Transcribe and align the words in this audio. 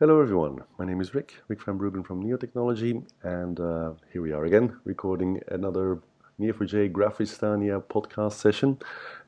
Hello 0.00 0.20
everyone, 0.20 0.58
my 0.76 0.84
name 0.84 1.00
is 1.00 1.14
Rik, 1.14 1.34
Rik 1.46 1.62
van 1.62 1.78
Bruggen 1.78 2.04
from 2.04 2.20
Neo 2.20 2.36
Technology, 2.36 3.00
and 3.22 3.60
uh, 3.60 3.92
here 4.12 4.22
we 4.22 4.32
are 4.32 4.44
again 4.44 4.76
recording 4.82 5.40
another 5.52 6.00
Neo4j 6.40 6.90
Graphistania 6.90 7.80
podcast 7.80 8.32
session. 8.32 8.76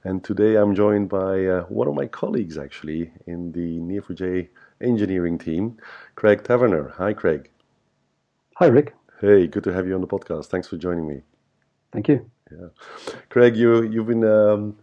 And 0.02 0.24
today 0.24 0.56
I'm 0.56 0.74
joined 0.74 1.08
by 1.08 1.46
uh, 1.46 1.62
one 1.66 1.86
of 1.86 1.94
my 1.94 2.06
colleagues 2.06 2.58
actually 2.58 3.12
in 3.28 3.52
the 3.52 3.78
Neo4j 3.78 4.48
engineering 4.80 5.38
team, 5.38 5.76
Craig 6.16 6.42
Taverner. 6.42 6.92
Hi, 6.96 7.12
Craig. 7.12 7.48
Hi, 8.56 8.66
Rik. 8.66 8.92
Hey, 9.20 9.46
good 9.46 9.62
to 9.62 9.72
have 9.72 9.86
you 9.86 9.94
on 9.94 10.00
the 10.00 10.08
podcast. 10.08 10.46
Thanks 10.46 10.66
for 10.66 10.76
joining 10.76 11.06
me. 11.06 11.22
Thank 11.92 12.08
you. 12.08 12.28
Yeah, 12.50 12.70
Craig, 13.28 13.54
you 13.56 13.82
you've 13.82 14.08
been 14.08 14.24
um, 14.24 14.76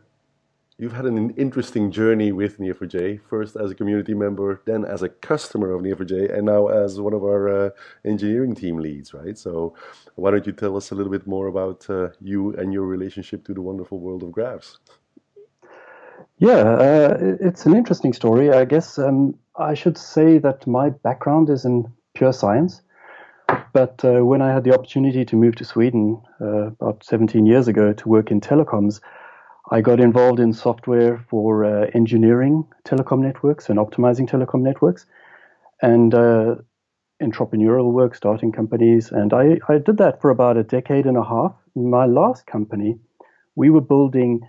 you've 0.78 0.94
had 0.94 1.06
an 1.06 1.32
interesting 1.32 1.92
journey 1.92 2.32
with 2.32 2.60
Neo4j. 2.60 3.22
First 3.30 3.56
as 3.56 3.72
a 3.72 3.76
community 3.76 4.14
member, 4.14 4.62
then 4.66 4.86
as 4.86 5.04
a 5.04 5.10
customer 5.10 5.72
of 5.72 5.82
Neo4j, 5.82 6.36
and 6.36 6.46
now 6.46 6.68
as 6.68 7.00
one 7.00 7.14
of 7.14 7.24
our 7.24 7.50
uh, 7.50 7.70
engineering 8.06 8.56
team 8.56 8.78
leads. 8.78 9.14
Right. 9.14 9.38
So, 9.38 9.76
why 10.16 10.32
don't 10.32 10.46
you 10.46 10.54
tell 10.54 10.76
us 10.76 10.92
a 10.92 10.96
little 10.96 11.12
bit 11.12 11.28
more 11.28 11.48
about 11.48 11.90
uh, 11.90 12.10
you 12.22 12.54
and 12.56 12.74
your 12.74 12.86
relationship 12.86 13.46
to 13.46 13.54
the 13.54 13.62
wonderful 13.62 14.00
world 14.00 14.24
of 14.24 14.32
graphs? 14.32 14.80
Yeah, 16.40 16.52
uh, 16.52 17.18
it's 17.40 17.66
an 17.66 17.76
interesting 17.76 18.14
story. 18.14 18.52
I 18.52 18.66
guess 18.66 18.98
um, 18.98 19.36
I 19.58 19.76
should 19.76 19.98
say 19.98 20.40
that 20.40 20.66
my 20.68 20.90
background 20.90 21.50
is 21.50 21.64
in 21.64 21.92
pure 22.16 22.34
science. 22.34 22.82
But 23.74 24.04
uh, 24.04 24.26
when 24.26 24.42
I 24.42 24.54
had 24.54 24.64
the 24.64 24.74
opportunity 24.74 25.26
to 25.26 25.36
move 25.36 25.56
to 25.58 25.66
Sweden 25.66 26.22
uh, 26.42 26.68
about 26.68 27.04
17 27.04 27.46
years 27.46 27.68
ago 27.68 27.94
to 27.94 28.10
work 28.10 28.32
in 28.32 28.42
telecoms, 28.42 29.00
I 29.72 29.82
got 29.82 30.00
involved 30.00 30.40
in 30.40 30.54
software 30.54 31.26
for 31.30 31.64
uh, 31.64 31.90
engineering 31.94 32.66
telecom 32.86 33.20
networks 33.20 33.70
and 33.70 33.80
optimizing 33.80 34.30
telecom 34.30 34.62
networks 34.62 35.06
and 35.82 36.14
uh, 36.14 36.56
entrepreneurial 37.22 37.92
work, 37.92 38.16
starting 38.16 38.52
companies. 38.52 39.12
And 39.12 39.34
I, 39.34 39.60
I 39.70 39.78
did 39.78 39.98
that 39.98 40.22
for 40.22 40.30
about 40.30 40.58
a 40.58 40.64
decade 40.64 41.06
and 41.06 41.18
a 41.18 41.24
half. 41.24 41.56
In 41.76 41.90
my 41.90 42.06
last 42.06 42.46
company, 42.46 43.00
we 43.56 43.70
were 43.70 43.82
building 43.82 44.42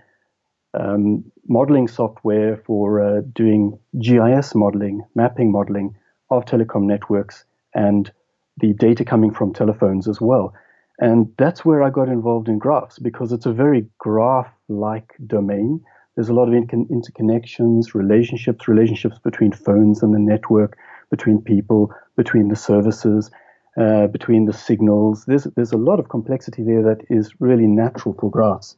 um, 0.73 1.23
modeling 1.47 1.87
software 1.87 2.57
for 2.65 3.01
uh, 3.01 3.21
doing 3.33 3.79
GIS 3.99 4.53
modeling, 4.53 5.05
mapping 5.15 5.51
modeling 5.51 5.95
of 6.29 6.45
telecom 6.45 6.83
networks 6.83 7.45
and 7.73 8.11
the 8.57 8.73
data 8.73 9.05
coming 9.05 9.31
from 9.33 9.53
telephones 9.53 10.07
as 10.07 10.19
well. 10.19 10.53
And 10.99 11.33
that's 11.37 11.65
where 11.65 11.83
I 11.83 11.89
got 11.89 12.07
involved 12.07 12.47
in 12.47 12.57
graphs 12.57 12.99
because 12.99 13.31
it's 13.31 13.45
a 13.45 13.51
very 13.53 13.85
graph 13.97 14.51
like 14.69 15.13
domain. 15.27 15.83
There's 16.15 16.29
a 16.29 16.33
lot 16.33 16.47
of 16.47 16.53
interconnections, 16.53 17.93
relationships, 17.93 18.67
relationships 18.67 19.19
between 19.19 19.51
phones 19.51 20.01
and 20.01 20.13
the 20.13 20.19
network, 20.19 20.77
between 21.09 21.41
people, 21.41 21.93
between 22.15 22.47
the 22.47 22.55
services, 22.55 23.29
uh, 23.77 24.07
between 24.07 24.45
the 24.45 24.53
signals. 24.53 25.25
There's, 25.25 25.43
there's 25.55 25.73
a 25.73 25.77
lot 25.77 25.99
of 25.99 26.07
complexity 26.07 26.63
there 26.63 26.83
that 26.83 27.01
is 27.09 27.33
really 27.39 27.67
natural 27.67 28.15
for 28.17 28.31
graphs. 28.31 28.77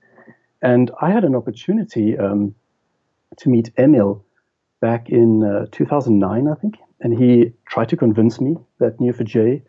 And 0.63 0.89
I 0.99 1.11
had 1.11 1.23
an 1.23 1.35
opportunity 1.35 2.17
um, 2.17 2.55
to 3.37 3.49
meet 3.49 3.71
Emil 3.77 4.25
back 4.81 5.09
in 5.09 5.43
uh, 5.43 5.67
2009, 5.71 6.47
I 6.47 6.55
think, 6.55 6.77
and 7.01 7.17
he 7.17 7.53
tried 7.67 7.89
to 7.89 7.97
convince 7.97 8.41
me 8.41 8.55
that 8.79 8.97
Neo4j 8.97 9.61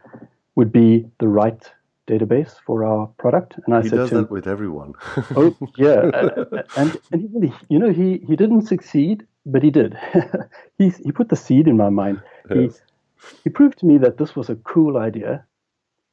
would 0.55 0.73
be 0.73 1.07
the 1.21 1.29
right 1.29 1.71
database 2.09 2.55
for 2.67 2.85
our 2.85 3.07
product. 3.19 3.55
And 3.67 3.75
I 3.75 3.83
he 3.83 3.89
said 3.89 3.97
does 3.97 4.09
to 4.11 4.15
that 4.17 4.31
with 4.31 4.47
everyone. 4.47 4.95
oh 5.37 5.57
yeah, 5.77 6.11
and 6.77 6.97
and 7.13 7.21
he 7.21 7.29
really, 7.33 7.53
you 7.69 7.79
know, 7.79 7.93
he 7.93 8.21
he 8.27 8.37
didn't 8.37 8.67
succeed, 8.67 9.25
but 9.47 9.63
he 9.63 9.71
did. 9.71 9.97
he 10.79 10.91
he 10.91 11.13
put 11.13 11.29
the 11.29 11.37
seed 11.37 11.69
in 11.69 11.77
my 11.77 11.91
mind. 11.91 12.23
Yes. 12.51 12.81
He 13.23 13.45
he 13.45 13.51
proved 13.51 13.79
to 13.79 13.87
me 13.87 13.99
that 13.99 14.19
this 14.19 14.35
was 14.35 14.49
a 14.49 14.57
cool 14.57 14.97
idea, 14.97 15.45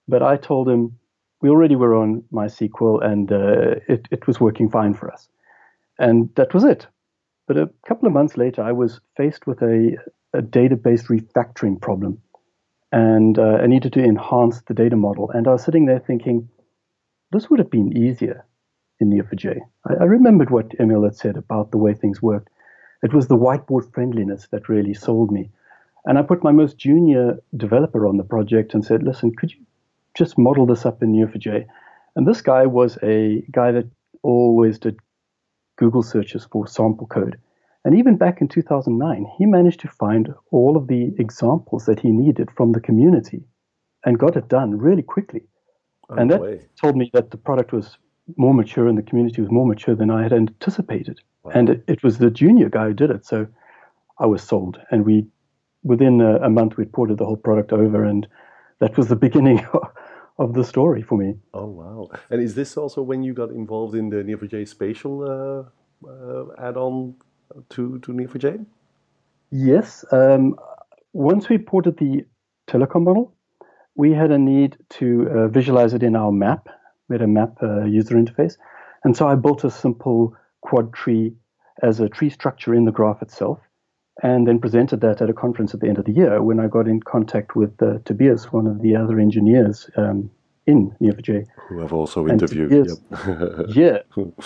but 0.08 0.22
I 0.22 0.38
told 0.38 0.68
him 0.70 0.98
we 1.42 1.50
already 1.50 1.76
were 1.76 1.96
on 1.96 2.24
MySQL 2.32 3.04
and 3.04 3.32
uh, 3.32 3.76
it 3.88 4.08
it 4.12 4.28
was 4.28 4.40
working 4.40 4.70
fine 4.70 4.94
for 4.94 5.12
us, 5.12 5.30
and 5.98 6.30
that 6.36 6.54
was 6.54 6.64
it. 6.64 6.88
But 7.48 7.58
a 7.58 7.70
couple 7.88 8.08
of 8.08 8.14
months 8.14 8.38
later, 8.38 8.64
I 8.64 8.72
was 8.72 9.00
faced 9.16 9.46
with 9.46 9.62
a, 9.62 9.98
a 10.34 10.42
database 10.42 11.06
refactoring 11.08 11.80
problem 11.80 12.20
and 12.92 13.38
uh, 13.38 13.58
I 13.62 13.68
needed 13.68 13.94
to 13.94 14.04
enhance 14.04 14.62
the 14.62 14.74
data 14.74 14.96
model. 14.96 15.30
And 15.32 15.48
I 15.48 15.52
was 15.52 15.64
sitting 15.64 15.86
there 15.86 16.00
thinking, 16.00 16.50
this 17.32 17.50
would 17.50 17.60
have 17.60 17.72
been 17.72 17.98
easier 17.98 18.46
in 19.00 19.10
Neo4j. 19.10 19.60
I, 19.88 19.94
I 19.96 20.04
remembered 20.04 20.50
what 20.50 20.74
Emil 20.80 21.04
had 21.04 21.16
said 21.16 21.38
about 21.38 21.72
the 21.72 21.78
way 21.78 21.94
things 21.94 22.22
worked. 22.22 22.50
It 23.04 23.14
was 23.14 23.28
the 23.28 23.38
whiteboard 23.38 23.94
friendliness 23.94 24.48
that 24.52 24.70
really 24.70 24.94
sold 24.94 25.32
me. 25.32 25.52
And 26.06 26.18
I 26.18 26.22
put 26.22 26.44
my 26.44 26.52
most 26.52 26.78
junior 26.78 27.38
developer 27.58 28.08
on 28.08 28.18
the 28.18 28.24
project 28.24 28.74
and 28.74 28.86
said, 28.86 29.04
listen, 29.04 29.36
could 29.36 29.52
you 29.52 29.60
just 30.14 30.38
model 30.38 30.66
this 30.66 30.86
up 30.86 31.02
in 31.04 31.12
Neo4j? 31.12 31.66
And 32.16 32.28
this 32.28 32.42
guy 32.42 32.66
was 32.66 32.98
a 33.04 33.42
guy 33.52 33.72
that 33.72 33.90
always 34.24 34.80
did 34.80 34.98
Google 35.78 36.04
searches 36.04 36.48
for 36.50 36.68
sample 36.68 37.08
code. 37.08 37.38
And 37.86 37.96
even 37.96 38.18
back 38.18 38.42
in 38.42 38.48
2009, 38.48 39.28
he 39.38 39.46
managed 39.46 39.80
to 39.82 39.88
find 39.88 40.34
all 40.52 40.76
of 40.76 40.88
the 40.88 41.14
examples 41.20 41.86
that 41.86 42.00
he 42.00 42.12
needed 42.12 42.50
from 42.58 42.72
the 42.72 42.82
community 42.82 43.44
and 44.04 44.18
got 44.18 44.36
it 44.36 44.48
done 44.48 44.80
really 44.80 45.04
quickly. 45.04 45.44
Oh, 46.10 46.16
and 46.16 46.32
that 46.32 46.42
way. 46.42 46.62
told 46.82 46.98
me 46.98 47.12
that 47.14 47.30
the 47.30 47.38
product 47.38 47.72
was 47.72 47.98
more 48.38 48.56
mature 48.56 48.88
and 48.88 48.98
the 48.98 49.04
community 49.04 49.40
was 49.40 49.52
more 49.52 49.68
mature 49.68 49.96
than 49.96 50.10
I 50.10 50.24
had 50.24 50.34
anticipated. 50.34 51.22
Wow. 51.44 51.52
And 51.54 51.70
it, 51.70 51.84
it, 51.88 52.04
was 52.04 52.18
the 52.18 52.32
junior 52.32 52.70
guy 52.70 52.88
who 52.88 52.94
did 52.94 53.12
it. 53.12 53.24
So 53.24 53.48
I 54.20 54.26
was 54.26 54.42
sold. 54.42 54.80
And 54.90 55.06
we, 55.06 55.28
within 55.84 56.22
a, 56.22 56.38
a 56.38 56.50
month, 56.50 56.78
we 56.78 56.86
ported 56.86 57.20
the 57.20 57.26
whole 57.26 57.38
product 57.38 57.72
over. 57.72 58.04
And 58.04 58.28
that 58.80 58.98
was 58.98 59.10
the 59.10 59.16
beginning 59.28 59.64
of 60.40 60.56
the 60.56 60.64
story 60.64 61.04
for 61.04 61.20
me. 61.20 61.36
Oh, 61.54 61.68
wow. 61.68 62.10
And 62.32 62.42
is 62.42 62.56
this 62.56 62.78
also 62.78 63.04
when 63.04 63.22
you 63.22 63.36
got 63.36 63.52
involved 63.52 63.94
in 63.94 64.10
the 64.10 64.18
Neo4j 64.18 64.68
Spatial 64.68 65.22
uh, 65.24 66.10
uh, 66.10 66.46
add 66.58 66.78
on 66.78 67.16
to, 67.70 68.00
to 68.00 68.12
Neo4j? 68.12 68.66
Yes. 69.52 70.06
Um, 70.12 70.56
once 71.14 71.50
we 71.50 71.58
ported 71.58 71.98
the 71.98 72.26
telecom 72.68 73.04
model, 73.04 73.34
we 73.96 74.12
had 74.12 74.32
a 74.32 74.38
need 74.38 74.78
to 74.90 75.30
uh, 75.30 75.48
visualize 75.48 75.94
it 75.94 76.04
in 76.04 76.16
our 76.16 76.32
map. 76.32 76.68
Had 77.10 77.22
a 77.22 77.28
map 77.28 77.58
uh, 77.62 77.84
user 77.84 78.16
interface. 78.16 78.58
And 79.04 79.16
so 79.16 79.28
I 79.28 79.36
built 79.36 79.64
a 79.64 79.72
simple 79.72 80.36
quad 80.62 80.94
tree 80.94 81.34
as 81.82 82.00
a 82.00 82.10
tree 82.10 82.30
structure 82.30 82.74
in 82.74 82.86
the 82.86 82.92
graph 82.92 83.22
itself, 83.22 83.60
and 84.24 84.48
then 84.48 84.60
presented 84.60 85.02
that 85.02 85.22
at 85.22 85.30
a 85.30 85.34
conference 85.34 85.74
at 85.74 85.82
the 85.82 85.88
end 85.88 85.98
of 85.98 86.06
the 86.06 86.12
year 86.12 86.42
when 86.42 86.60
I 86.60 86.68
got 86.68 86.88
in 86.88 87.02
contact 87.02 87.56
with 87.56 87.82
uh, 87.82 88.00
Tobias, 88.06 88.52
one 88.52 88.66
of 88.66 88.82
the 88.82 88.96
other 88.96 89.20
engineers 89.20 89.90
um, 89.98 90.32
in 90.68 90.92
Neo4j. 91.02 91.46
Who 91.70 91.80
have 91.80 91.94
also 91.94 92.28
interviewed. 92.28 92.72
Yep. 92.72 93.68
yeah. 93.76 93.98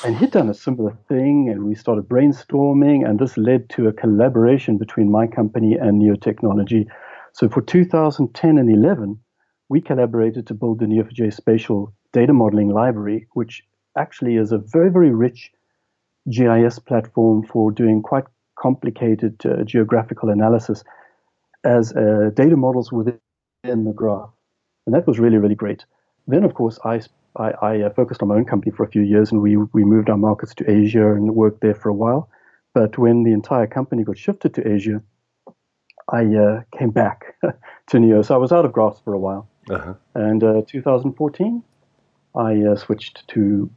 And 0.03 0.17
he'd 0.17 0.31
done 0.31 0.49
a 0.49 0.53
similar 0.53 0.97
thing, 1.07 1.49
and 1.49 1.63
we 1.63 1.75
started 1.75 2.09
brainstorming, 2.09 3.07
and 3.07 3.19
this 3.19 3.37
led 3.37 3.69
to 3.71 3.87
a 3.87 3.93
collaboration 3.93 4.77
between 4.77 5.11
my 5.11 5.27
company 5.27 5.75
and 5.75 5.99
Neo 5.99 6.15
Technology. 6.15 6.87
So 7.33 7.47
for 7.47 7.61
2010 7.61 8.57
and 8.57 8.69
11, 8.69 9.19
we 9.69 9.81
collaborated 9.81 10.47
to 10.47 10.53
build 10.53 10.79
the 10.79 10.85
Neo4j 10.85 11.33
spatial 11.33 11.93
data 12.11 12.33
modeling 12.33 12.69
library, 12.69 13.27
which 13.33 13.63
actually 13.97 14.35
is 14.35 14.51
a 14.51 14.57
very, 14.57 14.89
very 14.89 15.11
rich 15.11 15.51
GIS 16.29 16.79
platform 16.79 17.43
for 17.43 17.71
doing 17.71 18.01
quite 18.01 18.25
complicated 18.57 19.35
uh, 19.45 19.63
geographical 19.63 20.29
analysis 20.29 20.83
as 21.63 21.93
uh, 21.93 22.29
data 22.33 22.57
models 22.57 22.91
within 22.91 23.19
the 23.63 23.93
graph. 23.95 24.29
And 24.85 24.95
that 24.95 25.07
was 25.07 25.19
really, 25.19 25.37
really 25.37 25.55
great 25.55 25.85
then, 26.27 26.43
of 26.43 26.53
course, 26.53 26.79
I, 26.83 27.01
I, 27.35 27.51
I, 27.61 27.81
uh, 27.81 27.89
focused 27.91 28.21
on 28.21 28.29
my 28.29 28.35
own 28.35 28.45
company 28.45 28.71
for 28.71 28.83
a 28.83 28.89
few 28.89 29.01
years 29.01 29.31
and 29.31 29.41
we, 29.41 29.57
we 29.57 29.83
moved 29.83 30.09
our 30.09 30.17
markets 30.17 30.53
to 30.55 30.69
Asia 30.69 31.11
and 31.13 31.35
worked 31.35 31.61
there 31.61 31.75
for 31.75 31.89
a 31.89 31.93
while. 31.93 32.29
But 32.73 32.97
when 32.97 33.23
the 33.23 33.31
entire 33.31 33.67
company 33.67 34.03
got 34.03 34.17
shifted 34.17 34.53
to 34.55 34.67
Asia, 34.67 35.01
I 36.11 36.25
uh, 36.35 36.61
came 36.77 36.91
back 36.91 37.35
to 37.87 37.99
Neo. 37.99 38.21
So 38.21 38.35
I 38.35 38.37
was 38.37 38.51
out 38.51 38.65
of 38.65 38.73
graphs 38.73 38.99
for 39.03 39.13
a 39.13 39.19
while. 39.19 39.47
Uh-huh. 39.69 39.93
And 40.15 40.43
uh, 40.43 40.61
2014, 40.67 41.63
I 42.35 42.61
uh, 42.63 42.75
switched 42.75 43.27
to 43.29 43.69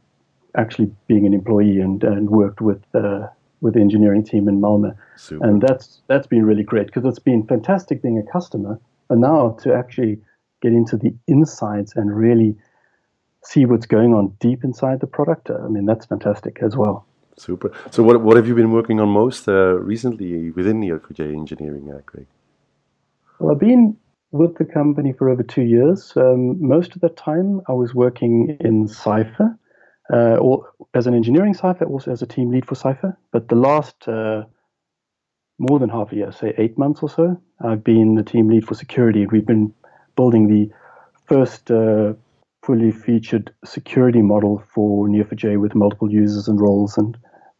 actually 0.55 0.91
being 1.07 1.25
an 1.25 1.33
employee 1.33 1.79
and, 1.79 2.03
and 2.03 2.29
worked 2.29 2.61
with 2.61 2.83
uh, 2.93 3.27
with 3.61 3.75
the 3.75 3.79
engineering 3.79 4.23
team 4.23 4.47
in 4.47 4.59
Malmö. 4.59 4.95
Super. 5.15 5.45
And 5.45 5.61
that's 5.61 6.01
that's 6.07 6.27
been 6.27 6.45
really 6.45 6.63
great 6.63 6.87
because 6.87 7.05
it's 7.05 7.19
been 7.19 7.45
fantastic 7.47 8.01
being 8.01 8.17
a 8.19 8.31
customer, 8.31 8.79
and 9.09 9.21
now 9.21 9.57
to 9.61 9.73
actually 9.73 10.19
get 10.63 10.73
into 10.73 10.95
the 10.97 11.13
insides 11.27 11.93
and 11.95 12.15
really 12.15 12.55
see 13.43 13.65
what's 13.65 13.85
going 13.85 14.13
on 14.13 14.35
deep 14.39 14.63
inside 14.63 14.99
the 15.01 15.11
product. 15.17 15.51
I 15.51 15.67
mean, 15.67 15.85
that's 15.85 16.05
fantastic 16.05 16.59
as 16.61 16.75
well. 16.75 17.05
Super. 17.37 17.71
So, 17.91 18.03
what 18.03 18.21
what 18.21 18.37
have 18.37 18.47
you 18.47 18.55
been 18.55 18.71
working 18.71 18.99
on 18.99 19.09
most 19.09 19.47
uh, 19.47 19.75
recently 19.93 20.51
within 20.51 20.79
Neo4j 20.81 21.33
Engineering, 21.33 21.91
uh, 21.91 22.01
Craig? 22.05 22.27
Well, 23.39 23.51
I've 23.51 23.59
been 23.59 23.97
with 24.31 24.57
the 24.57 24.65
company 24.65 25.13
for 25.13 25.29
over 25.29 25.43
two 25.43 25.63
years. 25.63 26.13
Um, 26.15 26.41
most 26.75 26.95
of 26.95 27.01
the 27.01 27.09
time, 27.09 27.61
I 27.67 27.73
was 27.73 27.93
working 27.93 28.57
in 28.59 28.87
Cypher, 28.87 29.57
uh, 30.13 30.37
or 30.45 30.69
as 30.93 31.07
an 31.07 31.15
engineering 31.15 31.55
Cypher, 31.55 31.85
also 31.85 32.11
as 32.11 32.21
a 32.21 32.27
team 32.27 32.51
lead 32.51 32.65
for 32.67 32.75
Cypher. 32.75 33.17
But 33.31 33.49
the 33.49 33.55
last 33.55 34.07
uh, 34.07 34.43
more 35.57 35.79
than 35.79 35.89
half 35.89 36.11
a 36.11 36.15
year, 36.15 36.31
say 36.31 36.53
eight 36.57 36.77
months 36.77 37.01
or 37.01 37.09
so. 37.09 37.41
I've 37.59 37.83
been 37.83 38.15
the 38.15 38.23
team 38.23 38.47
lead 38.47 38.65
for 38.67 38.75
security. 38.75 39.25
We've 39.25 39.45
been 39.45 39.73
building 40.15 40.47
the 40.47 40.69
first 41.25 41.71
uh, 41.71 42.13
fully 42.63 42.91
featured 42.91 43.53
security 43.65 44.21
model 44.21 44.63
for 44.73 45.07
Neo4j 45.07 45.59
with 45.59 45.75
multiple 45.75 46.11
users 46.11 46.47
and 46.47 46.59
roles 46.59 46.97
and 46.97 47.17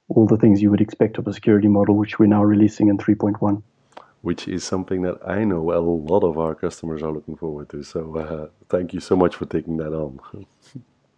all 0.09 0.25
the 0.25 0.37
things 0.37 0.61
you 0.61 0.71
would 0.71 0.81
expect 0.81 1.17
of 1.17 1.27
a 1.27 1.33
security 1.33 1.67
model, 1.67 1.95
which 1.95 2.19
we're 2.19 2.25
now 2.25 2.43
releasing 2.43 2.87
in 2.89 2.97
3.1. 2.97 3.61
Which 4.21 4.47
is 4.47 4.63
something 4.63 5.01
that 5.01 5.17
I 5.27 5.43
know 5.43 5.71
a 5.73 5.79
lot 5.79 6.23
of 6.23 6.37
our 6.37 6.55
customers 6.55 7.01
are 7.03 7.11
looking 7.11 7.35
forward 7.35 7.69
to. 7.69 7.83
So 7.83 8.17
uh, 8.17 8.47
thank 8.69 8.93
you 8.93 9.01
so 9.01 9.15
much 9.17 9.35
for 9.35 9.45
taking 9.45 9.77
that 9.77 9.93
on. 9.93 10.19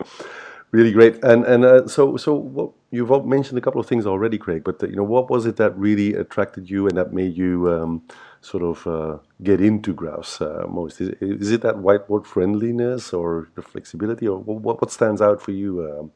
really 0.71 0.91
great. 0.91 1.23
And 1.23 1.45
and 1.45 1.63
uh, 1.63 1.87
so 1.87 2.17
so 2.17 2.33
what, 2.33 2.71
you've 2.89 3.25
mentioned 3.25 3.59
a 3.59 3.61
couple 3.61 3.79
of 3.79 3.87
things 3.87 4.07
already, 4.07 4.39
Craig. 4.39 4.63
But 4.63 4.81
uh, 4.81 4.87
you 4.87 4.95
know, 4.95 5.03
what 5.03 5.29
was 5.29 5.45
it 5.45 5.57
that 5.57 5.77
really 5.77 6.15
attracted 6.15 6.69
you 6.69 6.87
and 6.87 6.97
that 6.97 7.13
made 7.13 7.37
you 7.37 7.71
um, 7.71 8.01
sort 8.45 8.63
of 8.63 8.87
uh, 8.87 9.17
get 9.43 9.59
into 9.59 9.93
graphs 9.93 10.41
uh, 10.41 10.65
most? 10.69 11.01
Is, 11.01 11.09
is, 11.21 11.51
it 11.51 11.61
that 11.61 11.75
whiteboard 11.75 12.25
friendliness 12.25 13.13
or 13.13 13.49
the 13.55 13.61
flexibility, 13.61 14.27
or 14.27 14.37
what, 14.39 14.81
what 14.81 14.91
stands 14.91 15.21
out 15.21 15.41
for 15.41 15.51
you? 15.51 15.69
Um, 15.89 16.11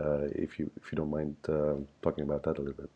uh, 0.00 0.26
if 0.34 0.58
you 0.58 0.70
if 0.76 0.90
you 0.90 0.96
don't 0.96 1.10
mind 1.10 1.36
uh, 1.48 1.74
talking 2.02 2.24
about 2.24 2.42
that 2.44 2.58
a 2.58 2.60
little 2.60 2.74
bit. 2.82 2.90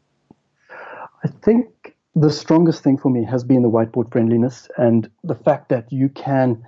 I 1.24 1.28
think 1.42 1.94
the 2.14 2.30
strongest 2.30 2.82
thing 2.82 2.98
for 2.98 3.10
me 3.10 3.24
has 3.24 3.44
been 3.44 3.62
the 3.62 3.70
whiteboard 3.70 4.10
friendliness 4.10 4.68
and 4.76 5.08
the 5.22 5.34
fact 5.34 5.68
that 5.68 5.92
you 5.92 6.08
can 6.08 6.64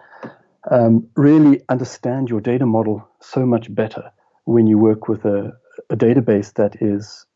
um, 0.71 1.09
really 1.17 1.63
understand 1.69 2.29
your 2.29 2.41
data 2.41 2.67
model 2.67 3.09
so 3.21 3.45
much 3.45 3.75
better 3.75 4.13
when 4.45 4.67
you 4.67 4.79
work 4.79 5.09
with 5.09 5.25
a, 5.25 5.53
a 5.91 5.97
database 5.97 6.53
that 6.55 6.77
is 6.81 7.27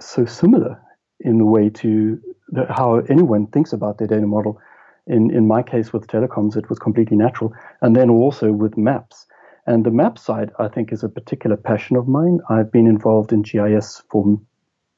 so 0.00 0.24
similar 0.24 0.80
in 1.22 1.38
the 1.38 1.44
way 1.44 1.70
to 1.70 2.20
the, 2.48 2.66
how 2.68 2.98
anyone 3.08 3.46
thinks 3.46 3.72
about 3.72 3.98
their 3.98 4.08
data 4.08 4.26
model. 4.26 4.60
In, 5.06 5.34
in 5.34 5.46
my 5.48 5.62
case 5.62 5.92
with 5.92 6.06
telecoms, 6.06 6.56
it 6.56 6.68
was 6.68 6.78
completely 6.78 7.16
natural. 7.16 7.52
And 7.80 7.96
then 7.96 8.10
also 8.10 8.52
with 8.52 8.76
maps. 8.76 9.26
And 9.66 9.84
the 9.84 9.90
map 9.90 10.18
side, 10.18 10.50
I 10.58 10.68
think, 10.68 10.92
is 10.92 11.02
a 11.02 11.08
particular 11.08 11.56
passion 11.56 11.96
of 11.96 12.08
mine. 12.08 12.40
I've 12.48 12.70
been 12.70 12.86
involved 12.86 13.32
in 13.32 13.42
GIS 13.42 14.02
for 14.10 14.38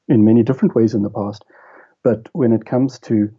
in 0.08 0.24
many 0.24 0.42
different 0.42 0.74
ways 0.74 0.94
in 0.94 1.02
the 1.02 1.10
past. 1.10 1.44
But 2.02 2.28
when 2.32 2.52
it 2.52 2.66
comes 2.66 2.98
to 3.00 3.30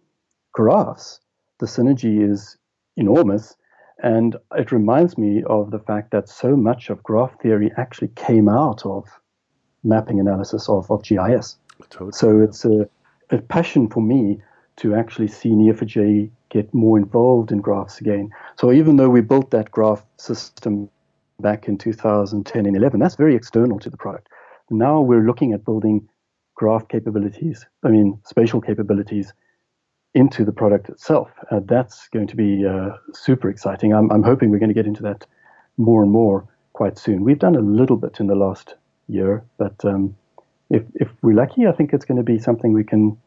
graphs, 0.53 1.19
the 1.59 1.65
synergy 1.67 2.27
is 2.27 2.57
enormous 2.97 3.55
and 4.03 4.35
it 4.55 4.71
reminds 4.71 5.17
me 5.17 5.43
of 5.43 5.71
the 5.71 5.79
fact 5.79 6.11
that 6.11 6.27
so 6.27 6.55
much 6.55 6.89
of 6.89 7.01
graph 7.03 7.39
theory 7.41 7.71
actually 7.77 8.09
came 8.09 8.49
out 8.49 8.85
of 8.85 9.05
mapping 9.83 10.19
analysis 10.19 10.67
of, 10.67 10.89
of 10.91 11.03
GIS. 11.03 11.57
Totally. 11.89 12.11
So 12.13 12.41
it's 12.41 12.65
a, 12.65 12.87
a 13.29 13.39
passion 13.39 13.87
for 13.87 14.01
me 14.01 14.41
to 14.77 14.95
actually 14.95 15.27
see 15.27 15.49
Neo4j 15.49 16.29
get 16.49 16.73
more 16.73 16.97
involved 16.97 17.51
in 17.51 17.59
graphs 17.59 17.99
again. 17.99 18.29
So 18.57 18.71
even 18.71 18.97
though 18.97 19.09
we 19.09 19.21
built 19.21 19.51
that 19.51 19.71
graph 19.71 20.03
system 20.17 20.89
back 21.39 21.67
in 21.67 21.77
2010 21.77 22.65
and 22.65 22.75
11, 22.75 22.99
that's 22.99 23.15
very 23.15 23.35
external 23.35 23.79
to 23.79 23.89
the 23.89 23.97
product. 23.97 24.29
Now 24.69 25.01
we're 25.01 25.25
looking 25.25 25.53
at 25.53 25.65
building 25.65 26.07
graph 26.55 26.87
capabilities, 26.87 27.65
I 27.83 27.89
mean, 27.89 28.19
spatial 28.25 28.61
capabilities 28.61 29.33
into 30.13 30.45
the 30.45 30.53
product 30.53 30.89
itself. 30.89 31.29
Uh, 31.51 31.59
that's 31.65 32.07
going 32.07 32.27
to 32.27 32.35
be 32.35 32.65
uh, 32.65 32.91
super 33.13 33.49
exciting. 33.49 33.93
I'm, 33.93 34.09
I'm 34.11 34.23
hoping 34.23 34.49
we're 34.49 34.59
going 34.59 34.69
to 34.69 34.73
get 34.73 34.87
into 34.87 35.03
that 35.03 35.25
more 35.77 36.01
and 36.01 36.11
more 36.11 36.47
quite 36.73 36.97
soon. 36.97 37.23
We've 37.23 37.39
done 37.39 37.55
a 37.55 37.59
little 37.59 37.97
bit 37.97 38.19
in 38.19 38.27
the 38.27 38.35
last 38.35 38.75
year, 39.07 39.43
but 39.57 39.83
um, 39.83 40.15
if, 40.69 40.83
if 40.95 41.09
we're 41.21 41.35
lucky, 41.35 41.67
I 41.67 41.71
think 41.71 41.93
it's 41.93 42.05
going 42.05 42.17
to 42.17 42.23
be 42.23 42.39
something 42.39 42.73
we 42.73 42.83
can 42.83 43.17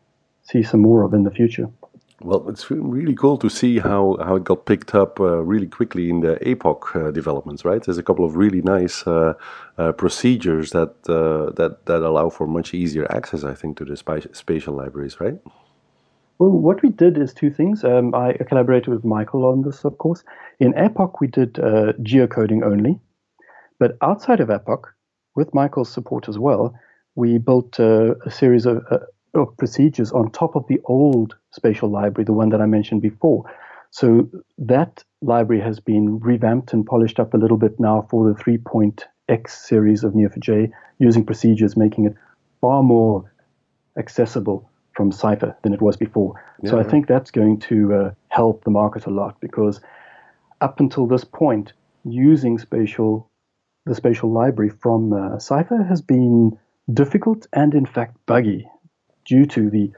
see 0.43 0.63
some 0.63 0.81
more 0.81 1.03
of 1.03 1.15
in 1.15 1.25
the 1.25 1.31
future. 1.31 1.69
Well, 2.21 2.49
it's 2.49 2.69
really 2.69 3.15
cool 3.15 3.39
to 3.39 3.49
see 3.49 3.79
how, 3.79 4.17
how 4.21 4.37
it 4.37 4.45
got 4.45 4.67
picked 4.67 4.93
up 4.93 5.21
uh, 5.21 5.39
really 5.45 5.69
quickly 5.69 6.11
in 6.11 6.19
the 6.21 6.35
APOC 6.45 6.97
uh, 6.97 7.11
developments, 7.13 7.65
right? 7.65 7.81
There's 7.81 7.99
a 7.99 8.03
couple 8.03 8.25
of 8.25 8.35
really 8.35 8.61
nice 8.61 9.07
uh, 9.07 9.35
uh 9.79 9.93
procedures 9.93 10.71
that, 10.71 10.95
uh, 11.09 11.53
that 11.53 11.87
that 11.87 12.03
allow 12.03 12.29
for 12.29 12.49
much 12.49 12.75
easier 12.75 13.07
access, 13.13 13.45
I 13.45 13.55
think, 13.55 13.77
to 13.79 13.85
the 13.85 13.97
spatial 13.97 14.75
libraries, 14.75 15.21
right? 15.21 15.39
Well, 16.41 16.51
what 16.51 16.83
we 16.83 16.89
did 16.89 17.19
is 17.19 17.33
two 17.33 17.51
things. 17.51 17.85
Um, 17.85 18.15
I 18.15 18.33
collaborated 18.49 18.89
with 18.89 19.05
Michael 19.05 19.45
on 19.45 19.63
this, 19.63 19.85
of 19.85 19.99
course. 19.99 20.25
In 20.59 20.73
APOC, 20.73 21.21
we 21.21 21.29
did 21.29 21.59
uh, 21.61 21.93
geocoding 22.03 22.65
only. 22.65 22.99
But 23.79 23.97
outside 24.03 24.41
of 24.41 24.49
APOC, 24.49 24.85
with 25.37 25.55
Michael's 25.55 25.93
support 25.93 26.29
as 26.29 26.39
well, 26.39 26.75
we 27.19 27.37
built 27.37 27.81
uh, 27.81 28.15
a 28.25 28.31
series 28.31 28.65
of, 28.65 28.81
uh, 28.93 28.99
of, 29.35 29.57
procedures 29.57 30.13
on 30.13 30.31
top 30.31 30.55
of 30.55 30.65
the 30.69 30.81
old 30.85 31.35
spatial 31.51 31.91
library, 31.91 32.25
the 32.25 32.33
one 32.33 32.51
that 32.51 32.61
I 32.61 32.67
mentioned 32.67 33.03
before. 33.03 33.43
So 33.91 34.31
that 34.59 35.03
library 35.21 35.61
has 35.63 35.81
been 35.81 36.21
revamped 36.21 36.73
and 36.73 36.87
polished 36.87 37.19
up 37.19 37.35
a 37.35 37.37
little 37.37 37.57
bit 37.57 37.81
now 37.81 38.07
for 38.09 38.33
the 38.33 38.41
3.x 38.41 39.69
series 39.69 40.05
of 40.05 40.13
Neo4j, 40.13 40.71
using 41.01 41.25
procedures, 41.27 41.77
making 41.77 42.05
it 42.05 42.15
far 42.61 42.85
more 42.85 43.29
accessible 43.99 44.71
from 44.95 45.11
Cypher 45.11 45.57
than 45.63 45.75
it 45.75 45.83
was 45.83 45.97
before. 45.97 46.41
Yeah. 46.63 46.71
So 46.71 46.79
I 46.79 46.85
think 46.85 47.09
that's 47.09 47.33
going 47.33 47.59
to 47.71 47.95
uh, 47.95 48.11
help 48.29 48.63
the 48.63 48.71
market 48.71 49.07
a 49.07 49.11
lot 49.11 49.41
because 49.41 49.81
up 50.61 50.79
until 50.79 51.09
this 51.09 51.25
point, 51.25 51.73
using 52.05 52.59
spatial 52.59 53.29
the 53.87 53.95
spatial 53.95 54.31
library 54.31 54.71
from 54.71 55.13
uh, 55.13 55.39
Cypher 55.39 55.83
has 55.83 56.03
been 56.03 56.59
difficult 56.93 57.47
and 57.53 57.75
in 57.75 57.87
fact 57.87 58.17
buggy 58.27 58.69
due 59.25 59.45
to 59.45 59.71
the 59.71 59.91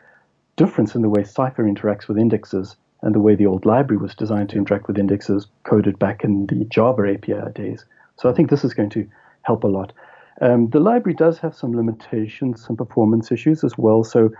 difference 0.56 0.94
in 0.94 1.02
the 1.02 1.08
way 1.08 1.22
Cypher 1.22 1.64
interacts 1.64 2.08
with 2.08 2.18
indexes 2.18 2.76
and 3.02 3.14
the 3.14 3.20
way 3.20 3.34
the 3.34 3.46
old 3.46 3.64
library 3.64 4.00
was 4.00 4.14
designed 4.14 4.50
to 4.50 4.58
interact 4.58 4.88
with 4.88 4.98
indexes 4.98 5.46
coded 5.64 5.98
back 5.98 6.24
in 6.24 6.46
the 6.46 6.64
Java 6.66 7.14
API 7.14 7.52
days. 7.54 7.84
So 8.16 8.28
I 8.28 8.34
think 8.34 8.50
this 8.50 8.64
is 8.64 8.74
going 8.74 8.90
to 8.90 9.08
help 9.42 9.64
a 9.64 9.68
lot. 9.68 9.92
Um, 10.40 10.68
the 10.70 10.80
library 10.80 11.14
does 11.14 11.38
have 11.38 11.54
some 11.54 11.74
limitations, 11.74 12.64
some 12.64 12.76
performance 12.76 13.32
issues 13.32 13.64
as 13.64 13.76
well. 13.78 14.04
So 14.04 14.30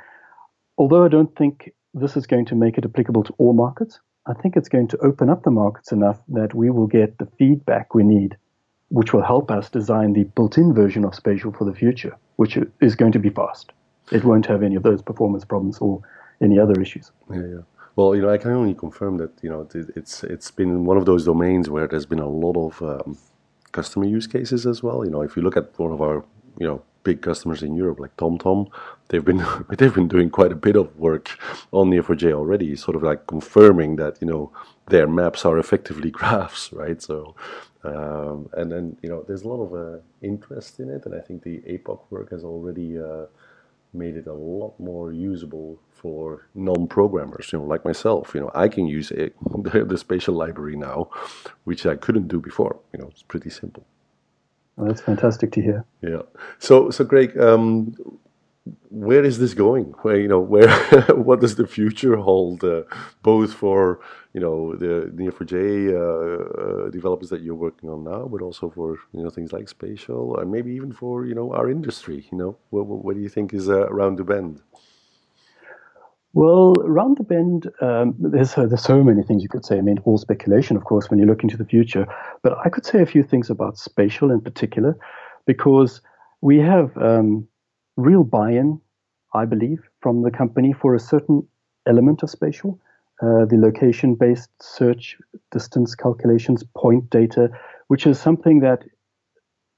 although 0.77 1.05
I 1.05 1.09
don't 1.09 1.35
think 1.37 1.73
this 1.95 2.17
is 2.17 2.27
going 2.27 2.47
to 2.47 2.55
make 2.55 2.79
it 2.79 2.85
applicable 2.85 3.25
to 3.25 3.35
all 3.39 3.53
markets, 3.53 4.01
I 4.27 4.35
think 4.35 4.57
it's 4.57 4.69
going 4.69 4.89
to 4.89 4.99
open 4.99 5.31
up 5.31 5.43
the 5.43 5.51
markets 5.51 5.93
enough 5.93 6.21
that 6.29 6.55
we 6.55 6.71
will 6.71 6.87
get 6.87 7.19
the 7.19 7.29
feedback 7.39 7.95
we 7.95 8.03
need, 8.03 8.37
which 8.91 9.13
will 9.13 9.23
help 9.23 9.51
us 9.51 9.71
design 9.71 10.13
the 10.13 10.25
built 10.25 10.59
in 10.59 10.75
version 10.75 11.05
of 11.05 11.15
Spatial 11.15 11.53
for 11.53 11.65
the 11.65 11.75
future, 11.75 12.17
which 12.37 12.59
is 12.81 12.95
going 12.95 13.13
to 13.13 13.19
be 13.19 13.31
fast. 13.31 13.73
It 14.13 14.25
won't 14.25 14.47
have 14.47 14.63
any 14.63 14.75
of 14.75 14.83
those 14.83 15.01
performance 15.01 15.45
problems 15.45 15.79
or 15.79 16.03
any 16.41 16.59
other 16.59 16.81
issues. 16.81 17.13
Yeah, 17.31 17.47
yeah. 17.47 17.63
Well, 17.97 18.15
you 18.15 18.23
know, 18.23 18.31
I 18.31 18.39
can 18.39 18.53
only 18.53 18.75
confirm 18.75 19.19
that 19.19 19.33
you 19.43 19.51
know 19.51 19.69
it's 19.97 20.25
it's 20.25 20.51
been 20.51 20.85
one 20.85 20.97
of 20.97 21.07
those 21.07 21.25
domains 21.25 21.69
where 21.69 21.87
there's 21.87 22.07
been 22.07 22.21
a 22.21 22.29
lot 22.29 22.57
of 22.57 22.83
um, 22.83 23.19
customer 23.73 24.07
use 24.07 24.27
cases 24.27 24.67
as 24.67 24.83
well. 24.83 25.05
You 25.05 25.11
know, 25.11 25.23
if 25.23 25.37
you 25.37 25.43
look 25.43 25.57
at 25.57 25.79
one 25.79 25.93
of 25.93 26.01
our 26.01 26.25
you 26.59 26.67
know 26.67 26.83
big 27.03 27.23
customers 27.23 27.63
in 27.63 27.75
Europe 27.75 28.01
like 28.01 28.17
TomTom, 28.17 28.69
they've 29.09 29.25
been 29.25 29.45
they've 29.79 29.95
been 29.95 30.09
doing 30.09 30.31
quite 30.31 30.53
a 30.53 30.57
bit 30.57 30.77
of 30.77 30.97
work 30.97 31.31
on 31.73 31.91
Neo4j 31.91 32.33
already, 32.33 32.77
sort 32.77 32.97
of 32.97 33.03
like 33.03 33.27
confirming 33.27 33.97
that 33.97 34.19
you 34.21 34.27
know 34.27 34.53
their 34.87 35.07
maps 35.07 35.45
are 35.45 35.59
effectively 35.59 36.11
graphs, 36.19 36.73
right? 36.73 37.01
So, 37.03 37.35
um, 37.85 38.49
and 38.53 38.71
then 38.71 38.97
you 39.03 39.09
know 39.09 39.25
there's 39.27 39.43
a 39.43 39.49
lot 39.49 39.63
of 39.63 39.75
uh, 39.75 39.99
interest 40.23 40.81
in 40.81 40.91
it, 40.91 41.07
and 41.07 41.15
I 41.15 41.21
think 41.21 41.43
the 41.43 41.59
APOC 41.61 42.01
work 42.11 42.31
has 42.31 42.45
already 42.45 42.99
uh, 42.99 43.27
made 43.93 44.17
it 44.17 44.27
a 44.27 44.33
lot 44.33 44.79
more 44.79 45.13
usable 45.13 45.79
for 45.91 46.47
non-programmers, 46.55 47.53
you 47.53 47.59
know, 47.59 47.65
like 47.65 47.85
myself. 47.85 48.35
You 48.35 48.41
know, 48.41 48.51
I 48.55 48.69
can 48.69 48.87
use 48.87 49.09
the, 49.11 49.85
the 49.87 49.99
spatial 49.99 50.35
library 50.35 50.77
now, 50.77 51.11
which 51.65 51.87
I 51.87 51.97
couldn't 51.97 52.29
do 52.29 52.41
before. 52.41 52.79
You 52.93 53.01
know, 53.01 53.09
it's 53.11 53.23
pretty 53.23 53.51
simple. 53.51 53.85
Well, 54.81 54.89
that's 54.89 55.03
fantastic 55.03 55.53
to 55.55 55.63
hear. 55.63 55.87
Yeah. 56.03 56.23
So, 56.61 56.91
so 56.91 57.05
Greg, 57.05 57.39
um, 57.39 57.95
where 58.91 59.25
is 59.25 59.39
this 59.39 59.55
going? 59.55 59.95
Where 60.03 60.19
you 60.21 60.29
know 60.29 60.41
where 60.41 60.71
what 61.15 61.41
does 61.41 61.57
the 61.57 61.67
future 61.67 62.17
hold, 62.17 62.65
uh, 62.65 62.85
both 63.23 63.55
for 63.55 64.01
you 64.35 64.41
know 64.41 64.77
the 64.77 65.11
Neo4j 65.15 65.95
uh, 65.95 66.87
uh, 66.87 66.91
developers 66.91 67.31
that 67.31 67.43
you're 67.43 67.57
working 67.57 67.91
on 67.91 68.05
now, 68.05 68.29
but 68.29 68.43
also 68.43 68.71
for 68.71 68.99
you 69.13 69.23
know 69.23 69.31
things 69.31 69.53
like 69.53 69.69
spatial, 69.69 70.39
and 70.39 70.53
maybe 70.53 70.73
even 70.73 70.93
for 70.93 71.27
you 71.27 71.35
know 71.37 71.53
our 71.55 71.71
industry. 71.71 72.29
You 72.33 72.39
know, 72.39 72.59
what, 72.71 72.87
what 72.87 73.17
do 73.17 73.23
you 73.23 73.31
think 73.31 73.55
is 73.55 73.69
uh, 73.71 73.89
around 73.89 74.19
the 74.19 74.25
bend? 74.25 74.63
Well, 76.33 76.75
around 76.85 77.17
the 77.19 77.25
bend, 77.25 77.69
um, 77.81 78.15
there's 78.19 78.57
uh, 78.57 78.67
there's 78.67 78.85
so 78.85 79.03
many 79.03 79.23
things 79.25 79.43
you 79.43 79.49
could 79.49 79.65
say. 79.65 79.79
I 79.79 79.81
mean, 79.81 79.99
all 80.05 80.17
speculation, 80.17 80.77
of 80.77 80.85
course, 80.85 81.11
when 81.11 81.19
you 81.19 81.27
look 81.27 81.43
into 81.43 81.57
the 81.57 81.65
future. 81.65 82.07
But 82.43 82.57
I 82.65 82.69
could 82.69 82.87
say 82.87 83.03
a 83.03 83.07
few 83.07 83.25
things 83.25 83.51
about 83.51 83.79
spatial 83.79 84.31
in 84.31 84.41
particular, 84.41 84.97
because 85.45 86.01
we 86.41 86.59
have 86.59 86.97
um, 86.97 87.49
real 87.97 88.23
buy-in, 88.23 88.81
I 89.35 89.45
believe, 89.45 89.81
from 90.01 90.23
the 90.23 90.31
company 90.31 90.73
for 90.73 90.95
a 90.95 91.01
certain 91.01 91.47
element 91.89 92.23
of 92.23 92.31
spatial. 92.31 92.79
Uh, 93.23 93.45
the 93.45 93.59
location-based 93.59 94.49
search 94.63 95.19
distance 95.51 95.95
calculations, 95.95 96.65
point 96.75 97.11
data, 97.11 97.51
which 97.89 98.07
is 98.07 98.19
something 98.19 98.61
that 98.61 98.85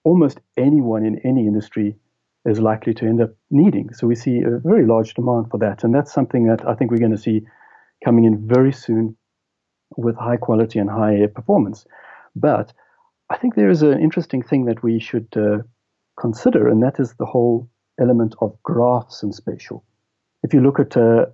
almost 0.05 0.39
anyone 0.57 1.05
in 1.05 1.19
any 1.25 1.47
industry 1.47 1.97
is 2.45 2.59
likely 2.59 2.95
to 2.95 3.07
end 3.07 3.21
up 3.21 3.31
needing. 3.51 3.93
So 3.95 4.07
we 4.07 4.15
see 4.15 4.41
a 4.41 4.59
very 4.59 4.87
large 4.87 5.15
demand 5.15 5.51
for 5.51 5.59
that. 5.59 5.85
And 5.85 5.95
that's 5.95 6.13
something 6.13 6.47
that 6.47 6.67
I 6.67 6.75
think 6.75 6.91
we're 6.91 6.99
going 6.99 7.13
to 7.13 7.19
see 7.19 7.43
coming 8.05 8.25
in 8.25 8.47
very 8.49 8.73
soon 8.73 9.17
with 9.97 10.17
high 10.17 10.37
quality 10.37 10.79
and 10.79 10.91
high 10.91 11.27
performance. 11.35 11.87
But 12.35 12.73
I 13.31 13.37
think 13.37 13.55
there 13.55 13.71
is 13.71 13.83
an 13.83 14.01
interesting 14.01 14.43
thing 14.43 14.65
that 14.67 14.83
we 14.83 14.99
should 14.99 15.29
uh, 15.37 15.59
consider, 16.19 16.69
and 16.69 16.83
that 16.83 16.99
is 16.99 17.15
the 17.15 17.27
whole 17.27 17.69
element 18.01 18.35
of 18.41 18.61
graphs 18.63 19.23
and 19.23 19.35
spatial. 19.35 19.85
If 20.43 20.53
you 20.53 20.61
look 20.61 20.81
at 20.81 20.97
uh, 20.97 21.27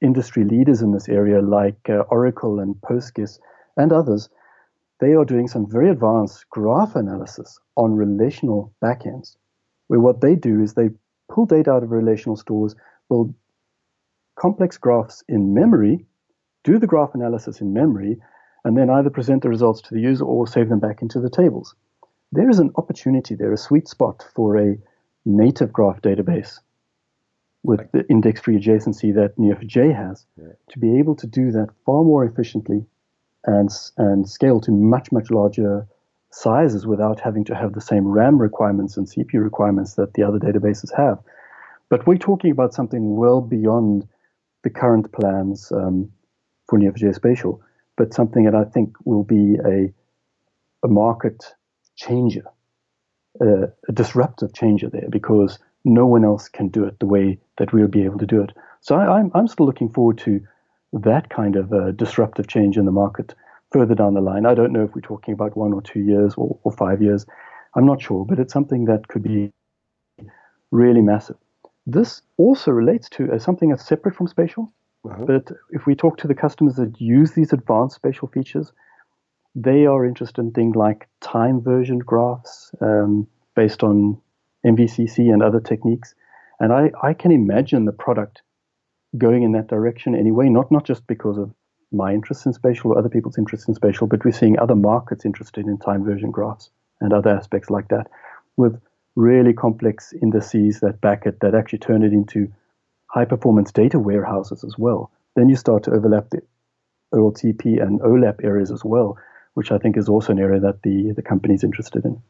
industry 0.00 0.44
leaders 0.44 0.82
in 0.82 0.92
this 0.92 1.08
area 1.08 1.40
like 1.40 1.88
uh, 1.88 2.04
Oracle 2.10 2.60
and 2.60 2.74
Postgres 2.76 3.38
and 3.76 3.92
others, 3.92 4.28
they 5.00 5.12
are 5.12 5.24
doing 5.24 5.46
some 5.46 5.70
very 5.70 5.90
advanced 5.90 6.48
graph 6.50 6.96
analysis 6.96 7.58
on 7.76 7.94
relational 7.94 8.72
backends, 8.82 9.36
where 9.88 10.00
what 10.00 10.20
they 10.20 10.34
do 10.34 10.62
is 10.62 10.74
they 10.74 10.90
pull 11.28 11.46
data 11.46 11.70
out 11.70 11.82
of 11.82 11.90
relational 11.90 12.36
stores, 12.36 12.74
build 13.08 13.34
complex 14.36 14.78
graphs 14.78 15.24
in 15.28 15.54
memory, 15.54 16.06
do 16.64 16.78
the 16.78 16.86
graph 16.86 17.14
analysis 17.14 17.60
in 17.60 17.72
memory, 17.72 18.20
and 18.64 18.76
then 18.76 18.90
either 18.90 19.10
present 19.10 19.42
the 19.42 19.48
results 19.48 19.80
to 19.80 19.94
the 19.94 20.00
user 20.00 20.24
or 20.24 20.46
save 20.46 20.68
them 20.68 20.80
back 20.80 21.02
into 21.02 21.20
the 21.20 21.30
tables. 21.30 21.74
There 22.32 22.50
is 22.50 22.58
an 22.58 22.72
opportunity 22.76 23.34
there, 23.34 23.52
a 23.52 23.56
sweet 23.56 23.88
spot 23.88 24.26
for 24.34 24.58
a 24.58 24.76
native 25.24 25.72
graph 25.72 26.02
database 26.02 26.58
with 27.62 27.80
the 27.92 28.06
index-free 28.08 28.58
adjacency 28.58 29.14
that 29.14 29.36
Neo4j 29.36 29.94
has 29.94 30.24
yeah. 30.36 30.52
to 30.70 30.78
be 30.78 30.98
able 30.98 31.16
to 31.16 31.26
do 31.26 31.50
that 31.52 31.68
far 31.84 32.04
more 32.04 32.24
efficiently 32.24 32.84
and, 33.44 33.70
and 33.96 34.28
scale 34.28 34.60
to 34.60 34.70
much, 34.70 35.10
much 35.10 35.30
larger 35.30 35.86
sizes 36.36 36.86
without 36.86 37.18
having 37.18 37.44
to 37.44 37.54
have 37.54 37.72
the 37.72 37.80
same 37.80 38.06
RAM 38.06 38.38
requirements 38.38 38.96
and 38.96 39.06
CPU 39.08 39.42
requirements 39.42 39.94
that 39.94 40.12
the 40.14 40.22
other 40.22 40.38
databases 40.38 40.94
have. 40.94 41.18
But 41.88 42.06
we're 42.06 42.18
talking 42.18 42.50
about 42.50 42.74
something 42.74 43.16
well 43.16 43.40
beyond 43.40 44.06
the 44.62 44.70
current 44.70 45.12
plans 45.12 45.72
um, 45.72 46.12
for 46.68 46.78
Neo4j 46.78 47.14
Spatial, 47.14 47.62
but 47.96 48.12
something 48.12 48.44
that 48.44 48.54
I 48.54 48.64
think 48.64 48.94
will 49.04 49.24
be 49.24 49.56
a, 49.64 49.92
a 50.84 50.88
market 50.88 51.54
changer, 51.96 52.44
a 53.40 53.92
disruptive 53.92 54.52
changer 54.52 54.90
there, 54.90 55.08
because 55.08 55.58
no 55.86 56.04
one 56.04 56.24
else 56.24 56.48
can 56.48 56.68
do 56.68 56.84
it 56.84 56.98
the 56.98 57.06
way 57.06 57.38
that 57.56 57.72
we'll 57.72 57.88
be 57.88 58.04
able 58.04 58.18
to 58.18 58.26
do 58.26 58.42
it. 58.42 58.50
So 58.80 58.96
I, 58.96 59.04
am 59.04 59.10
I'm, 59.10 59.30
I'm 59.34 59.48
still 59.48 59.64
looking 59.64 59.88
forward 59.88 60.18
to 60.18 60.40
that 60.92 61.30
kind 61.30 61.56
of 61.56 61.72
uh, 61.72 61.92
disruptive 61.92 62.46
change 62.46 62.76
in 62.76 62.84
the 62.84 62.92
market 62.92 63.34
further 63.72 63.94
down 63.94 64.14
the 64.14 64.20
line. 64.20 64.46
I 64.46 64.54
don't 64.54 64.72
know 64.72 64.84
if 64.84 64.94
we're 64.94 65.00
talking 65.00 65.34
about 65.34 65.56
one 65.56 65.72
or 65.72 65.82
two 65.82 66.00
years 66.00 66.34
or, 66.36 66.58
or 66.62 66.72
five 66.72 67.02
years. 67.02 67.26
I'm 67.74 67.86
not 67.86 68.00
sure, 68.00 68.24
but 68.24 68.38
it's 68.38 68.52
something 68.52 68.86
that 68.86 69.08
could 69.08 69.22
be 69.22 69.52
really 70.70 71.02
massive. 71.02 71.36
This 71.86 72.22
also 72.36 72.70
relates 72.70 73.08
to 73.10 73.32
uh, 73.32 73.38
something 73.38 73.70
that's 73.70 73.86
separate 73.86 74.14
from 74.14 74.26
spatial. 74.26 74.72
Uh-huh. 75.04 75.24
But 75.24 75.52
if 75.70 75.86
we 75.86 75.94
talk 75.94 76.18
to 76.18 76.26
the 76.26 76.34
customers 76.34 76.76
that 76.76 77.00
use 77.00 77.32
these 77.32 77.52
advanced 77.52 77.96
spatial 77.96 78.28
features, 78.28 78.72
they 79.54 79.86
are 79.86 80.04
interested 80.04 80.40
in 80.40 80.52
things 80.52 80.76
like 80.76 81.08
time 81.20 81.60
version 81.62 81.98
graphs 81.98 82.72
um, 82.80 83.26
based 83.54 83.82
on 83.82 84.20
MVCC 84.66 85.32
and 85.32 85.42
other 85.42 85.60
techniques. 85.60 86.14
And 86.60 86.72
I, 86.72 86.90
I 87.02 87.14
can 87.14 87.30
imagine 87.30 87.84
the 87.84 87.92
product 87.92 88.42
going 89.16 89.42
in 89.42 89.52
that 89.52 89.68
direction 89.68 90.14
anyway, 90.14 90.48
not, 90.48 90.70
not 90.72 90.84
just 90.84 91.06
because 91.06 91.38
of 91.38 91.52
my 91.96 92.12
interest 92.12 92.46
in 92.46 92.52
spatial 92.52 92.92
or 92.92 92.98
other 92.98 93.08
people's 93.08 93.38
interest 93.38 93.68
in 93.68 93.74
spatial, 93.74 94.06
but 94.06 94.24
we're 94.24 94.32
seeing 94.32 94.58
other 94.58 94.74
markets 94.74 95.24
interested 95.24 95.66
in 95.66 95.78
time 95.78 96.04
version 96.04 96.30
graphs 96.30 96.70
and 97.00 97.12
other 97.12 97.30
aspects 97.30 97.70
like 97.70 97.88
that 97.88 98.06
with 98.56 98.80
really 99.14 99.52
complex 99.52 100.12
indices 100.22 100.80
that 100.80 101.00
back 101.00 101.26
it, 101.26 101.40
that 101.40 101.54
actually 101.54 101.78
turn 101.78 102.02
it 102.02 102.12
into 102.12 102.52
high 103.06 103.24
performance 103.24 103.72
data 103.72 103.98
warehouses 103.98 104.62
as 104.62 104.76
well. 104.78 105.10
Then 105.34 105.48
you 105.48 105.56
start 105.56 105.84
to 105.84 105.92
overlap 105.92 106.30
the 106.30 106.42
OLTP 107.14 107.82
and 107.82 108.00
OLAP 108.00 108.44
areas 108.44 108.70
as 108.70 108.84
well, 108.84 109.16
which 109.54 109.72
I 109.72 109.78
think 109.78 109.96
is 109.96 110.08
also 110.08 110.32
an 110.32 110.38
area 110.38 110.60
that 110.60 110.82
the, 110.82 111.12
the 111.14 111.22
company 111.22 111.54
is 111.54 111.64
interested 111.64 112.04
in. 112.04 112.20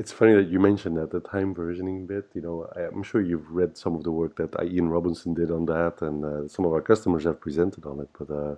It's 0.00 0.12
funny 0.12 0.32
that 0.32 0.48
you 0.48 0.58
mentioned 0.58 0.96
that 0.96 1.10
the 1.10 1.20
time 1.20 1.54
versioning 1.54 2.06
bit. 2.06 2.30
You 2.32 2.40
know, 2.40 2.56
I'm 2.74 3.02
sure 3.02 3.20
you've 3.20 3.50
read 3.50 3.76
some 3.76 3.94
of 3.94 4.02
the 4.02 4.10
work 4.10 4.34
that 4.36 4.50
Ian 4.64 4.88
Robinson 4.88 5.34
did 5.34 5.50
on 5.50 5.66
that, 5.66 6.00
and 6.00 6.24
uh, 6.24 6.48
some 6.48 6.64
of 6.64 6.72
our 6.72 6.80
customers 6.80 7.24
have 7.24 7.38
presented 7.38 7.84
on 7.84 8.00
it. 8.00 8.08
But 8.18 8.30
uh, 8.30 8.54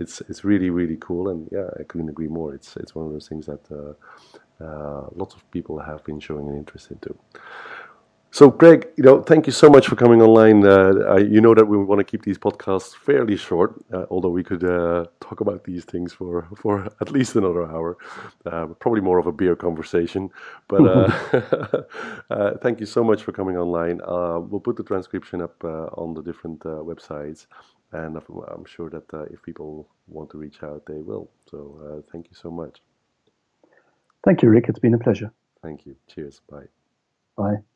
it's 0.00 0.22
it's 0.22 0.42
really 0.42 0.70
really 0.70 0.96
cool, 0.96 1.28
and 1.28 1.48
yeah, 1.52 1.68
I 1.78 1.84
couldn't 1.84 2.08
agree 2.08 2.26
more. 2.26 2.52
It's 2.52 2.76
it's 2.76 2.96
one 2.96 3.06
of 3.06 3.12
those 3.12 3.28
things 3.28 3.46
that 3.46 3.64
uh, 3.70 3.94
uh 4.64 5.06
lots 5.14 5.36
of 5.36 5.48
people 5.52 5.78
have 5.78 6.02
been 6.02 6.18
showing 6.18 6.48
an 6.48 6.56
interest 6.56 6.90
into. 6.90 7.16
So, 8.34 8.50
Greg, 8.50 8.88
you 8.96 9.04
know, 9.04 9.22
thank 9.22 9.46
you 9.46 9.52
so 9.52 9.68
much 9.68 9.86
for 9.86 9.94
coming 9.94 10.22
online. 10.22 10.66
Uh, 10.66 10.94
I, 11.06 11.18
you 11.18 11.38
know 11.42 11.54
that 11.54 11.66
we 11.66 11.76
want 11.76 11.98
to 11.98 12.04
keep 12.04 12.22
these 12.22 12.38
podcasts 12.38 12.96
fairly 12.96 13.36
short, 13.36 13.74
uh, 13.92 14.06
although 14.08 14.30
we 14.30 14.42
could 14.42 14.64
uh, 14.64 15.04
talk 15.20 15.40
about 15.42 15.64
these 15.64 15.84
things 15.84 16.14
for, 16.14 16.48
for 16.56 16.86
at 17.02 17.10
least 17.10 17.36
another 17.36 17.64
hour. 17.64 17.98
Uh, 18.46 18.68
probably 18.80 19.02
more 19.02 19.18
of 19.18 19.26
a 19.26 19.32
beer 19.32 19.54
conversation. 19.54 20.30
But 20.66 20.80
uh, 20.86 21.82
uh, 22.30 22.56
thank 22.62 22.80
you 22.80 22.86
so 22.86 23.04
much 23.04 23.22
for 23.22 23.32
coming 23.32 23.58
online. 23.58 24.00
we'll 24.48 24.60
put 24.60 24.76
the 24.76 24.82
transcription 24.82 25.42
up 25.42 25.62
on 25.62 26.14
the 26.14 26.22
different 26.22 26.60
websites, 26.60 27.46
and 27.92 28.16
I'm 28.16 28.64
sure 28.64 28.88
that 28.88 29.04
if 29.30 29.42
people 29.42 29.90
want 30.08 30.30
to 30.30 30.38
reach 30.38 30.62
out, 30.62 30.86
they 30.86 31.02
will. 31.02 31.28
So, 31.50 32.02
thank 32.10 32.28
you 32.30 32.34
so 32.34 32.50
much. 32.50 32.80
Thank 34.24 34.40
you, 34.42 34.48
Rik. 34.48 34.70
It's 34.70 34.78
been 34.78 34.94
a 34.94 34.98
pleasure. 34.98 35.30
Thank 35.62 35.84
you. 35.84 35.96
Cheers. 36.08 36.40
Bye. 36.48 36.68
Bye. 37.36 37.71